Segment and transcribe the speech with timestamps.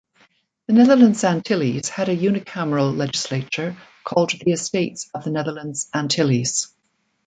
[0.65, 6.73] The Netherlands Antilles had a unicameral legislature called the Estates of the Netherlands Antilles.